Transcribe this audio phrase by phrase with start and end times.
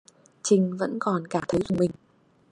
[0.43, 1.91] Trinh vẫn còn cảm thấy rùng mình